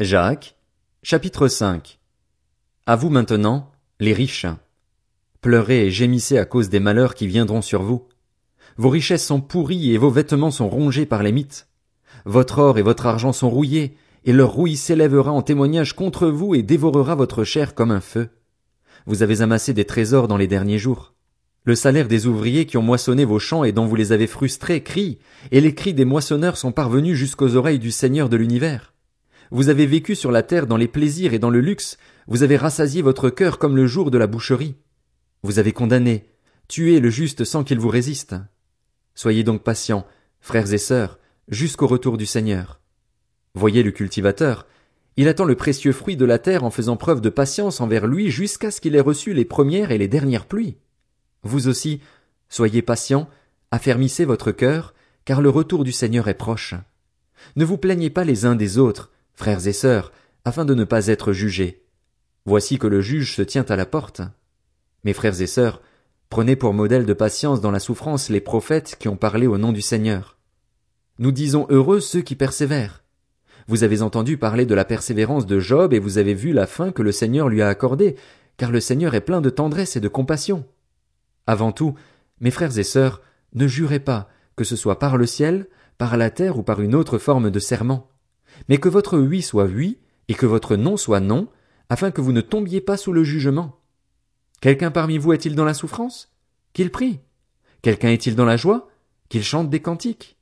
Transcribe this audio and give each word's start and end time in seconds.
Jacques, 0.00 0.56
chapitre 1.04 1.46
5 1.46 2.00
À 2.84 2.96
vous 2.96 3.10
maintenant, 3.10 3.70
les 4.00 4.12
riches. 4.12 4.46
Pleurez 5.40 5.86
et 5.86 5.90
gémissez 5.92 6.36
à 6.36 6.44
cause 6.44 6.68
des 6.68 6.80
malheurs 6.80 7.14
qui 7.14 7.28
viendront 7.28 7.62
sur 7.62 7.84
vous. 7.84 8.08
Vos 8.76 8.88
richesses 8.88 9.24
sont 9.24 9.40
pourries 9.40 9.92
et 9.92 9.96
vos 9.96 10.10
vêtements 10.10 10.50
sont 10.50 10.68
rongés 10.68 11.06
par 11.06 11.22
les 11.22 11.30
mythes. 11.30 11.68
Votre 12.24 12.58
or 12.58 12.78
et 12.78 12.82
votre 12.82 13.06
argent 13.06 13.32
sont 13.32 13.48
rouillés, 13.48 13.96
et 14.24 14.32
leur 14.32 14.50
rouille 14.50 14.74
s'élèvera 14.74 15.30
en 15.30 15.42
témoignage 15.42 15.94
contre 15.94 16.26
vous 16.26 16.56
et 16.56 16.64
dévorera 16.64 17.14
votre 17.14 17.44
chair 17.44 17.76
comme 17.76 17.92
un 17.92 18.00
feu. 18.00 18.30
Vous 19.06 19.22
avez 19.22 19.42
amassé 19.42 19.74
des 19.74 19.84
trésors 19.84 20.26
dans 20.26 20.38
les 20.38 20.48
derniers 20.48 20.78
jours. 20.78 21.14
Le 21.62 21.76
salaire 21.76 22.08
des 22.08 22.26
ouvriers 22.26 22.66
qui 22.66 22.78
ont 22.78 22.82
moissonné 22.82 23.24
vos 23.24 23.38
champs 23.38 23.62
et 23.62 23.70
dont 23.70 23.86
vous 23.86 23.94
les 23.94 24.10
avez 24.10 24.26
frustrés 24.26 24.82
crie, 24.82 25.20
et 25.52 25.60
les 25.60 25.76
cris 25.76 25.94
des 25.94 26.04
moissonneurs 26.04 26.56
sont 26.56 26.72
parvenus 26.72 27.16
jusqu'aux 27.16 27.54
oreilles 27.54 27.78
du 27.78 27.92
Seigneur 27.92 28.28
de 28.28 28.36
l'univers. 28.36 28.93
Vous 29.50 29.68
avez 29.68 29.86
vécu 29.86 30.14
sur 30.14 30.30
la 30.30 30.42
terre 30.42 30.66
dans 30.66 30.76
les 30.76 30.88
plaisirs 30.88 31.34
et 31.34 31.38
dans 31.38 31.50
le 31.50 31.60
luxe, 31.60 31.98
vous 32.26 32.42
avez 32.42 32.56
rassasié 32.56 33.02
votre 33.02 33.30
cœur 33.30 33.58
comme 33.58 33.76
le 33.76 33.86
jour 33.86 34.10
de 34.10 34.18
la 34.18 34.26
boucherie. 34.26 34.76
Vous 35.42 35.58
avez 35.58 35.72
condamné, 35.72 36.26
tué 36.68 37.00
le 37.00 37.10
juste 37.10 37.44
sans 37.44 37.64
qu'il 37.64 37.78
vous 37.78 37.88
résiste. 37.88 38.34
Soyez 39.14 39.44
donc 39.44 39.62
patients, 39.62 40.06
frères 40.40 40.72
et 40.72 40.78
sœurs, 40.78 41.18
jusqu'au 41.48 41.86
retour 41.86 42.16
du 42.16 42.26
Seigneur. 42.26 42.80
Voyez 43.54 43.82
le 43.82 43.90
cultivateur, 43.90 44.66
il 45.16 45.28
attend 45.28 45.44
le 45.44 45.54
précieux 45.54 45.92
fruit 45.92 46.16
de 46.16 46.24
la 46.24 46.38
terre 46.38 46.64
en 46.64 46.70
faisant 46.70 46.96
preuve 46.96 47.20
de 47.20 47.28
patience 47.28 47.80
envers 47.80 48.06
lui 48.06 48.30
jusqu'à 48.30 48.70
ce 48.70 48.80
qu'il 48.80 48.96
ait 48.96 49.00
reçu 49.00 49.32
les 49.32 49.44
premières 49.44 49.92
et 49.92 49.98
les 49.98 50.08
dernières 50.08 50.46
pluies. 50.46 50.76
Vous 51.42 51.68
aussi, 51.68 52.00
soyez 52.48 52.82
patients, 52.82 53.28
affermissez 53.70 54.24
votre 54.24 54.50
cœur, 54.50 54.94
car 55.24 55.40
le 55.40 55.50
retour 55.50 55.84
du 55.84 55.92
Seigneur 55.92 56.26
est 56.28 56.34
proche. 56.34 56.74
Ne 57.56 57.64
vous 57.64 57.78
plaignez 57.78 58.10
pas 58.10 58.24
les 58.24 58.44
uns 58.44 58.56
des 58.56 58.78
autres, 58.78 59.12
frères 59.34 59.66
et 59.66 59.72
sœurs, 59.72 60.12
afin 60.44 60.64
de 60.64 60.74
ne 60.74 60.84
pas 60.84 61.08
être 61.08 61.32
jugés. 61.32 61.84
Voici 62.46 62.78
que 62.78 62.86
le 62.86 63.00
juge 63.00 63.34
se 63.34 63.42
tient 63.42 63.64
à 63.68 63.76
la 63.76 63.86
porte. 63.86 64.22
Mes 65.04 65.12
frères 65.12 65.40
et 65.40 65.46
sœurs, 65.46 65.80
prenez 66.28 66.56
pour 66.56 66.74
modèle 66.74 67.06
de 67.06 67.12
patience 67.12 67.60
dans 67.60 67.70
la 67.70 67.80
souffrance 67.80 68.28
les 68.28 68.40
prophètes 68.40 68.96
qui 68.98 69.08
ont 69.08 69.16
parlé 69.16 69.46
au 69.46 69.58
nom 69.58 69.72
du 69.72 69.82
Seigneur. 69.82 70.38
Nous 71.18 71.32
disons 71.32 71.66
heureux 71.70 72.00
ceux 72.00 72.22
qui 72.22 72.34
persévèrent. 72.34 73.02
Vous 73.66 73.82
avez 73.82 74.02
entendu 74.02 74.36
parler 74.36 74.66
de 74.66 74.74
la 74.74 74.84
persévérance 74.84 75.46
de 75.46 75.58
Job 75.58 75.94
et 75.94 75.98
vous 75.98 76.18
avez 76.18 76.34
vu 76.34 76.52
la 76.52 76.66
fin 76.66 76.92
que 76.92 77.02
le 77.02 77.12
Seigneur 77.12 77.48
lui 77.48 77.62
a 77.62 77.68
accordée, 77.68 78.16
car 78.56 78.70
le 78.70 78.80
Seigneur 78.80 79.14
est 79.14 79.22
plein 79.22 79.40
de 79.40 79.50
tendresse 79.50 79.96
et 79.96 80.00
de 80.00 80.08
compassion. 80.08 80.66
Avant 81.46 81.72
tout, 81.72 81.94
mes 82.40 82.50
frères 82.50 82.78
et 82.78 82.84
sœurs, 82.84 83.22
ne 83.54 83.66
jurez 83.66 84.00
pas, 84.00 84.28
que 84.56 84.64
ce 84.64 84.76
soit 84.76 84.98
par 84.98 85.16
le 85.16 85.26
ciel, 85.26 85.66
par 85.96 86.16
la 86.16 86.30
terre 86.30 86.58
ou 86.58 86.62
par 86.62 86.80
une 86.80 86.94
autre 86.94 87.18
forme 87.18 87.50
de 87.50 87.58
serment, 87.58 88.10
mais 88.68 88.78
que 88.78 88.88
votre 88.88 89.18
oui 89.18 89.42
soit 89.42 89.64
oui, 89.64 89.98
et 90.28 90.34
que 90.34 90.46
votre 90.46 90.76
non 90.76 90.96
soit 90.96 91.20
non, 91.20 91.48
afin 91.88 92.10
que 92.10 92.20
vous 92.20 92.32
ne 92.32 92.40
tombiez 92.40 92.80
pas 92.80 92.96
sous 92.96 93.12
le 93.12 93.24
jugement. 93.24 93.80
Quelqu'un 94.60 94.90
parmi 94.90 95.18
vous 95.18 95.32
est-il 95.32 95.54
dans 95.54 95.64
la 95.64 95.74
souffrance? 95.74 96.32
Qu'il 96.72 96.90
prie. 96.90 97.20
Quelqu'un 97.82 98.08
est-il 98.08 98.34
dans 98.34 98.46
la 98.46 98.56
joie? 98.56 98.88
Qu'il 99.28 99.42
chante 99.42 99.68
des 99.68 99.80
cantiques. 99.80 100.38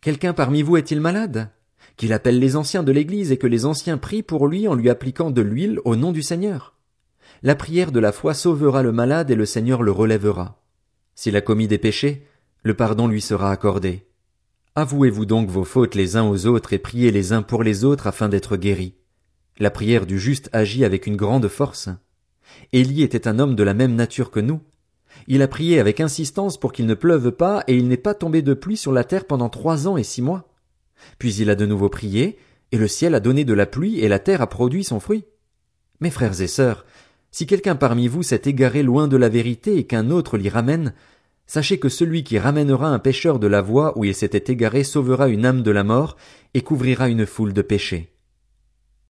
Quelqu'un 0.00 0.32
parmi 0.32 0.62
vous 0.62 0.76
est-il 0.76 1.00
malade? 1.00 1.50
Qu'il 1.96 2.12
appelle 2.12 2.38
les 2.38 2.56
anciens 2.56 2.82
de 2.82 2.92
l'Église 2.92 3.32
et 3.32 3.38
que 3.38 3.46
les 3.46 3.64
anciens 3.66 3.98
prient 3.98 4.22
pour 4.22 4.48
lui 4.48 4.68
en 4.68 4.74
lui 4.74 4.90
appliquant 4.90 5.30
de 5.30 5.42
l'huile 5.42 5.80
au 5.84 5.96
nom 5.96 6.12
du 6.12 6.22
Seigneur. 6.22 6.74
La 7.42 7.54
prière 7.54 7.92
de 7.92 8.00
la 8.00 8.12
foi 8.12 8.34
sauvera 8.34 8.82
le 8.82 8.92
malade 8.92 9.30
et 9.30 9.34
le 9.34 9.46
Seigneur 9.46 9.82
le 9.82 9.92
relèvera. 9.92 10.62
S'il 11.14 11.36
a 11.36 11.40
commis 11.40 11.68
des 11.68 11.78
péchés, 11.78 12.26
le 12.62 12.74
pardon 12.74 13.08
lui 13.08 13.20
sera 13.20 13.50
accordé. 13.50 14.06
Avouez-vous 14.78 15.24
donc 15.24 15.48
vos 15.48 15.64
fautes 15.64 15.94
les 15.94 16.16
uns 16.16 16.28
aux 16.28 16.44
autres 16.44 16.74
et 16.74 16.78
priez 16.78 17.10
les 17.10 17.32
uns 17.32 17.40
pour 17.40 17.62
les 17.62 17.82
autres 17.82 18.06
afin 18.06 18.28
d'être 18.28 18.58
guéris. 18.58 18.94
La 19.58 19.70
prière 19.70 20.04
du 20.04 20.18
juste 20.18 20.50
agit 20.52 20.84
avec 20.84 21.06
une 21.06 21.16
grande 21.16 21.48
force. 21.48 21.88
Élie 22.74 23.02
était 23.02 23.26
un 23.26 23.38
homme 23.38 23.54
de 23.54 23.62
la 23.62 23.72
même 23.72 23.94
nature 23.94 24.30
que 24.30 24.38
nous. 24.38 24.60
Il 25.28 25.40
a 25.40 25.48
prié 25.48 25.80
avec 25.80 25.98
insistance 25.98 26.60
pour 26.60 26.74
qu'il 26.74 26.84
ne 26.84 26.92
pleuve 26.92 27.32
pas 27.32 27.64
et 27.68 27.74
il 27.74 27.88
n'est 27.88 27.96
pas 27.96 28.12
tombé 28.12 28.42
de 28.42 28.52
pluie 28.52 28.76
sur 28.76 28.92
la 28.92 29.02
terre 29.02 29.24
pendant 29.24 29.48
trois 29.48 29.88
ans 29.88 29.96
et 29.96 30.02
six 30.02 30.20
mois. 30.20 30.52
Puis 31.18 31.34
il 31.36 31.48
a 31.48 31.54
de 31.54 31.64
nouveau 31.64 31.88
prié, 31.88 32.36
et 32.70 32.76
le 32.76 32.86
ciel 32.86 33.14
a 33.14 33.20
donné 33.20 33.46
de 33.46 33.54
la 33.54 33.64
pluie 33.64 34.00
et 34.00 34.08
la 34.08 34.18
terre 34.18 34.42
a 34.42 34.46
produit 34.46 34.84
son 34.84 35.00
fruit. 35.00 35.24
Mes 36.00 36.10
frères 36.10 36.38
et 36.42 36.48
sœurs, 36.48 36.84
si 37.30 37.46
quelqu'un 37.46 37.76
parmi 37.76 38.08
vous 38.08 38.22
s'est 38.22 38.42
égaré 38.44 38.82
loin 38.82 39.08
de 39.08 39.16
la 39.16 39.30
vérité 39.30 39.78
et 39.78 39.86
qu'un 39.86 40.10
autre 40.10 40.36
l'y 40.36 40.50
ramène, 40.50 40.92
sachez 41.46 41.78
que 41.78 41.88
celui 41.88 42.24
qui 42.24 42.38
ramènera 42.38 42.88
un 42.88 42.98
pécheur 42.98 43.38
de 43.38 43.46
la 43.46 43.62
voie 43.62 43.96
où 43.98 44.04
il 44.04 44.14
s'était 44.14 44.52
égaré 44.52 44.84
sauvera 44.84 45.28
une 45.28 45.46
âme 45.46 45.62
de 45.62 45.70
la 45.70 45.84
mort 45.84 46.16
et 46.54 46.62
couvrira 46.62 47.08
une 47.08 47.26
foule 47.26 47.52
de 47.52 47.62
péchés. 47.62 48.15